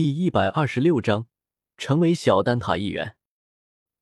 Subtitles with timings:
[0.00, 1.26] 第一百二十六章，
[1.76, 3.16] 成为小丹塔一员。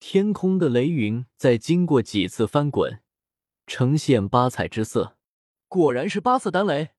[0.00, 3.02] 天空的雷云在经过几次翻滚，
[3.66, 5.18] 呈现八彩之色。
[5.68, 6.92] 果然是八色丹雷。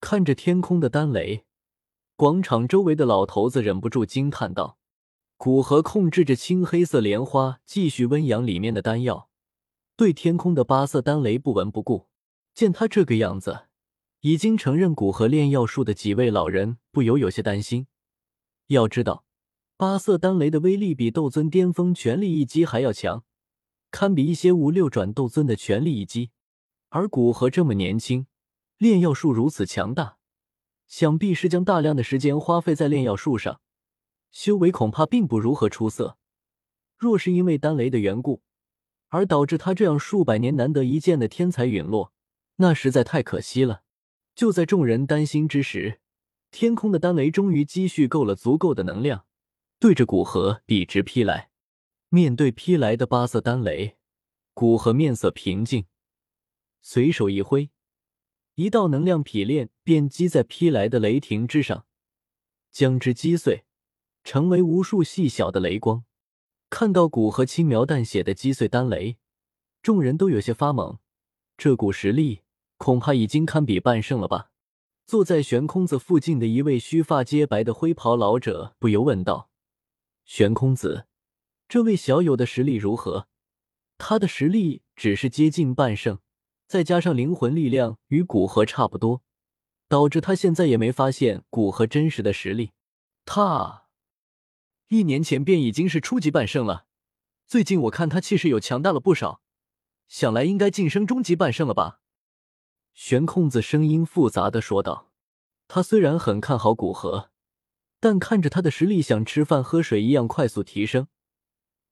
[0.00, 1.44] 看着天空的丹雷，
[2.14, 4.78] 广场周围的老头子忍不住惊叹道
[5.36, 9.28] ：“古河控制着青黑色莲花，继续温养里面的丹药，
[9.96, 12.06] 对天空的八色丹雷不闻不顾。
[12.54, 13.64] 见他这个样子。”
[14.20, 17.86] 已经承认古河炼药术的几位老人不由有些担心。
[18.66, 19.24] 要知道，
[19.76, 23.24] 八色丹雷的威力比斗尊巅峰全力一击还要强，
[23.90, 26.30] 堪比一些五六转斗尊的全力一击。
[26.88, 28.26] 而古河这么年轻，
[28.76, 30.16] 炼药术如此强大，
[30.86, 33.60] 想必是将大量的时间花费在炼药术上，
[34.32, 36.18] 修为恐怕并不如何出色。
[36.96, 38.42] 若是因为丹雷的缘故，
[39.08, 42.12] 而导致他这样数百年难得一见的天才陨落，
[42.56, 43.82] 那实在太可惜了。
[44.38, 45.98] 就在众人担心之时，
[46.52, 49.26] 天空的丹雷终于积蓄够了足够的能量，
[49.80, 51.50] 对着古河笔直劈来。
[52.08, 53.96] 面对劈来的八色丹雷，
[54.54, 55.86] 古河面色平静，
[56.80, 57.70] 随手一挥，
[58.54, 61.86] 一道能量劈链便击在劈来的雷霆之上，
[62.70, 63.64] 将之击碎，
[64.22, 66.04] 成为无数细小的雷光。
[66.70, 69.16] 看到古河轻描淡写的击碎丹雷，
[69.82, 70.98] 众人都有些发懵，
[71.56, 72.42] 这股实力。
[72.78, 74.50] 恐怕已经堪比半圣了吧？
[75.04, 79.50] 坐在悬空子附近的一位须发皆白的灰袍老者不由问道
[80.24, 81.06] ：“悬空子，
[81.68, 83.26] 这位小友的实力如何？”
[83.98, 86.20] 他的实力只是接近半圣，
[86.66, 89.22] 再加上灵魂力量与古河差不多，
[89.88, 92.70] 导致他现在也没发现古河真实的实力。
[93.24, 93.86] 他
[94.88, 96.84] 一年前便已经是初级半圣了，
[97.46, 99.40] 最近我看他气势又强大了不少，
[100.06, 102.00] 想来应该晋升中级半圣了吧？
[103.00, 105.12] 玄空子声音复杂的说道
[105.68, 107.30] ：“他虽然很看好古河，
[108.00, 111.06] 但看着他的实力，像吃饭喝水一样快速提升。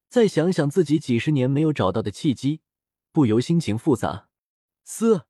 [0.08, 2.60] 再想想自己几十年没有找到的契机，
[3.12, 4.28] 不由心情复杂。
[4.82, 5.26] 嘶，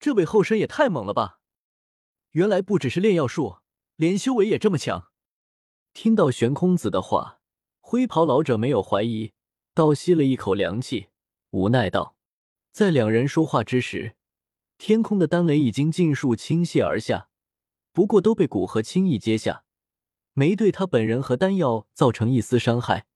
[0.00, 1.40] 这位后生也太猛了吧！
[2.30, 3.58] 原来不只是炼药术，
[3.96, 5.08] 连修为也这么强。”
[5.92, 7.40] 听到玄空子的话，
[7.80, 9.34] 灰袍老者没有怀疑，
[9.74, 11.08] 倒吸了一口凉气，
[11.50, 12.16] 无奈道
[12.72, 14.14] ：“在两人说话之时。”
[14.78, 17.28] 天空的丹雷已经尽数倾泻而下，
[17.92, 19.64] 不过都被古河轻易接下，
[20.32, 23.06] 没对他本人和丹药造成一丝伤害。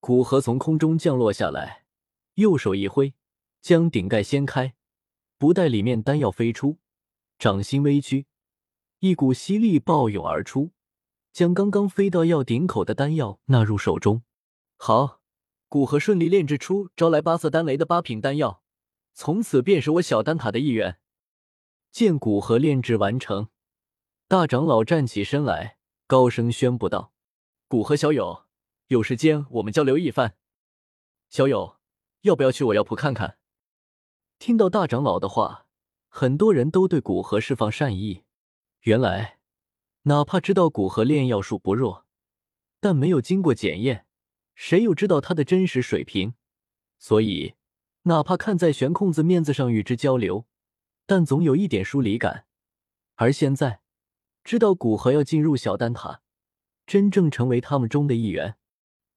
[0.00, 1.84] 古河从空中降落下来，
[2.34, 3.14] 右手一挥，
[3.60, 4.74] 将顶盖掀开，
[5.36, 6.78] 不待里面丹药飞出，
[7.38, 8.26] 掌心微屈，
[9.00, 10.72] 一股吸力暴涌而出，
[11.30, 14.22] 将刚刚飞到药顶口的丹药纳入手中。
[14.78, 15.20] 好，
[15.68, 18.62] 古河顺利炼制出招来八色丹雷的八品丹药，
[19.12, 20.98] 从此便是我小丹塔的一员。
[21.92, 23.50] 见古河炼制完成，
[24.26, 25.76] 大长老站起身来，
[26.06, 27.12] 高声宣布道
[27.68, 28.46] ：“古河小友，
[28.86, 30.34] 有时间我们交流一番。
[31.28, 31.76] 小友，
[32.22, 33.36] 要不要去我药铺看看？”
[34.40, 35.66] 听到大长老的话，
[36.08, 38.24] 很多人都对古河释放善意。
[38.84, 39.38] 原来，
[40.04, 42.06] 哪怕知道古河炼药术不弱，
[42.80, 44.06] 但没有经过检验，
[44.54, 46.32] 谁又知道他的真实水平？
[46.98, 47.56] 所以，
[48.04, 50.46] 哪怕看在悬空子面子上与之交流。
[51.06, 52.46] 但总有一点疏离感，
[53.16, 53.80] 而现在
[54.44, 56.22] 知道古河要进入小丹塔，
[56.86, 58.56] 真正成为他们中的一员，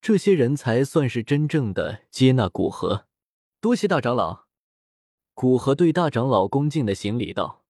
[0.02, 3.08] 这些人才算是真正的接纳古河。
[3.60, 4.46] 多谢大长老。
[5.34, 7.64] 古河对大长老恭敬的行礼道。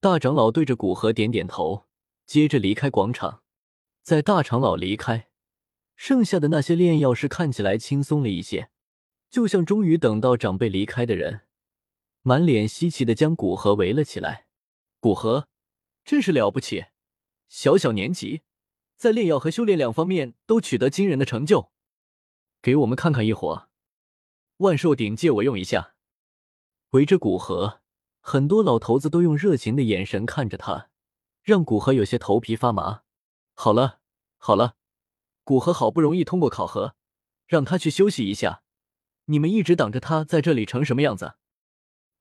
[0.00, 1.86] 大长老对着古河点点头，
[2.26, 3.42] 接着离开广场。
[4.02, 5.28] 在大长老离开，
[5.96, 8.68] 剩下的那些炼药师看起来轻松了一些，
[9.30, 11.42] 就像终于等到长辈离开的人。
[12.26, 14.46] 满脸稀奇的将古河围了起来。
[14.98, 15.46] 古河
[16.06, 16.86] 真是了不起，
[17.50, 18.40] 小小年纪，
[18.96, 21.70] 在炼药和修炼两方面都取得惊人的成就。
[22.62, 23.68] 给我们看看一伙。
[24.58, 25.96] 万寿鼎借我用一下。
[26.92, 27.82] 围着古河，
[28.20, 30.88] 很多老头子都用热情的眼神看着他，
[31.42, 33.02] 让古河有些头皮发麻。
[33.52, 34.00] 好了
[34.38, 34.76] 好了，
[35.42, 36.96] 古河好不容易通过考核，
[37.46, 38.62] 让他去休息一下。
[39.26, 41.34] 你们一直挡着他在这里成什么样子？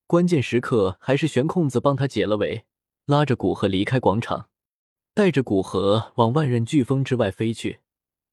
[0.05, 2.65] 关键时刻，还是悬空子帮他解了围，
[3.05, 4.49] 拉着古河离开广场，
[5.13, 7.79] 带着古河往万仞飓风之外飞去。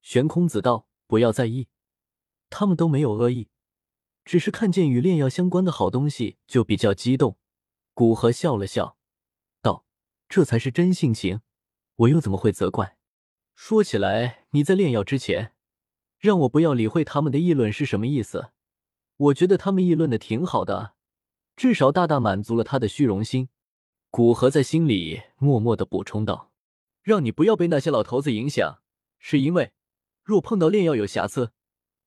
[0.03, 1.69] 悬空子道：“不要在意，
[2.51, 3.49] 他们都没有恶意，
[4.25, 7.39] 只是看见与炼药相关的好东西就比较激动。”
[7.95, 8.97] 古河笑了笑，
[9.63, 9.85] 道
[10.29, 11.41] ：“这才是真性情，
[11.97, 12.97] 我又怎么会责怪？
[13.55, 15.55] 说起来，你在炼药之前，
[16.19, 18.51] 让我不要理会他们的议论是什么意思？
[19.17, 20.95] 我觉得他们议论的挺好的。”
[21.61, 23.51] 至少大大满足了他的虚荣心，
[24.09, 26.51] 古河在心里默默的补充道
[27.05, 28.81] ：“让你不要被那些老头子影响，
[29.19, 29.75] 是因为
[30.23, 31.53] 若碰到炼药有瑕疵，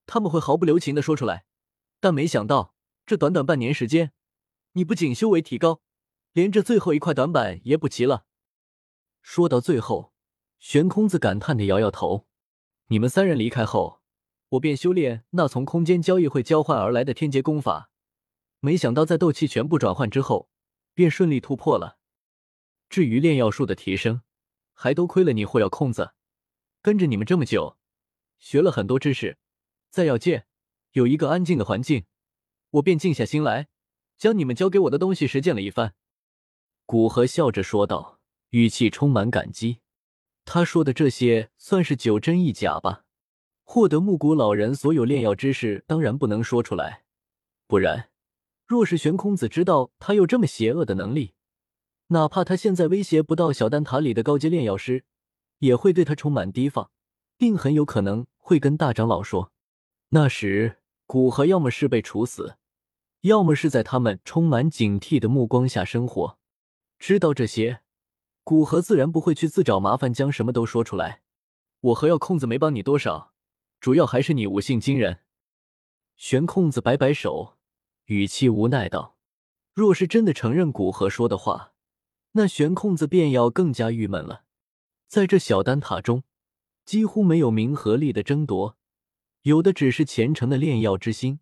[0.08, 1.46] 他们会毫不留情的说出来。
[2.00, 2.74] 但没想到，
[3.06, 4.12] 这短短半年时间，
[4.72, 5.82] 你不仅修为提高，
[6.32, 8.26] 连这最后一块短板也补齐了。
[9.22, 10.14] 说到最后，
[10.58, 12.26] 悬空子感叹的摇摇头。
[12.88, 14.02] 你们三人离开后，
[14.50, 17.92] 我便修炼那从空间交易会交换而来的天劫功法，
[18.66, 20.50] 没想到在斗气全部转换之后，
[20.94, 21.98] 便顺利突破了。
[22.90, 24.22] 至于炼药术的提升，
[24.72, 26.14] 还多亏了你霍药空子，
[26.82, 27.78] 跟着你们这么久，
[28.40, 29.38] 学了很多知识，
[29.90, 30.46] 在药界
[30.94, 32.06] 有一个安静的环境，
[32.70, 33.68] 我便静下心来，
[34.18, 35.96] 将你们教给我的东西实践了一番。
[36.86, 38.22] 古河笑着说道，
[38.52, 39.82] 语气充满感激。
[40.46, 43.04] 他说的这些算是九真一假吧？
[43.64, 47.04] 获得木谷老人所有炼药知识，当然不能说出来，
[47.68, 48.10] 不然，
[48.66, 51.34] 若是玄空子知道他有这么邪恶的能力，
[52.08, 55.06] 哪怕他现在威胁不到小丹塔里的高阶炼药师，
[55.60, 56.92] 也会对他充满提防，
[57.38, 59.52] 并很有可能会跟大长老说。
[60.10, 62.58] 那时，古河要么是被处死，
[63.22, 66.38] 要么是在他们充满警惕的目光下生活。
[67.00, 67.82] 知道这些。
[68.46, 71.22] 古河自然不会去自找麻烦，将什么都说出来。
[71.80, 73.34] 我和药空子没帮你多少，
[73.80, 75.20] 主要还是你悟性惊人。
[76.18, 77.58] 玄空子摆摆手，
[78.06, 79.18] 语气无奈道
[79.74, 81.74] ：“若是真的承认古河说的话，
[82.34, 84.44] 那悬空子便要更加郁闷了。
[85.08, 86.24] 在这小丹塔中，
[86.86, 88.78] 几乎没有名和利的争夺，
[89.44, 91.40] 有的只是虔诚的炼药之心。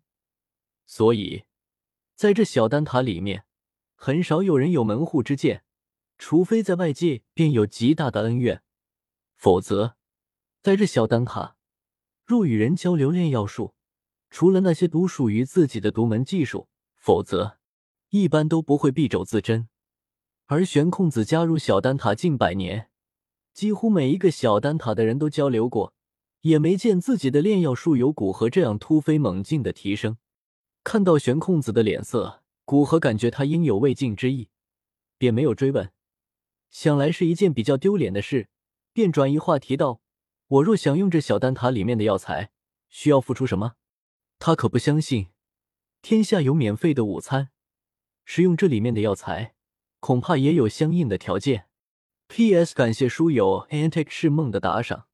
[0.86, 1.44] 所以，
[2.14, 3.44] 在这小丹塔里面，
[3.94, 5.64] 很少有人有门户之见。”
[6.18, 8.62] 除非在外界便有极大的恩怨，
[9.34, 9.96] 否则，
[10.60, 11.56] 在这小丹塔，
[12.24, 13.74] 若与人交流炼药术，
[14.32, 17.58] 除了那些独属于自己的独门技术，否则
[18.08, 19.68] 一般都不会敝帚自珍。
[20.46, 22.88] 而玄空子加入小丹塔近百年，
[23.52, 25.92] 几乎每一个小丹塔的人都交流过，
[26.40, 30.16] 也没见自己的炼药术有古河这样突飞猛进的提升。
[30.82, 34.48] 看到玄空子的脸色，古河感觉他应有未尽之意，
[35.18, 35.92] 便没有追问。
[36.70, 38.48] 想来是一件比较丢脸的事，
[38.94, 40.00] 便转移话题道
[40.48, 42.50] ：“我若想用这小丹塔里面的药材，
[42.88, 43.74] 需要付出什么？”
[44.44, 45.28] 他可不相信
[46.02, 47.50] 天下有免费的午餐，
[48.24, 49.54] 食用这里面的药材，
[50.00, 51.68] 恐怕也有相应的条件。
[52.26, 52.74] P.S.
[52.74, 55.06] 感谢书友 Antic 是梦的打赏。